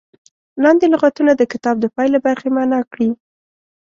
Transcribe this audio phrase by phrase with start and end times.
[0.63, 3.09] لاندې لغتونه د کتاب د پای له برخې معنا کړي.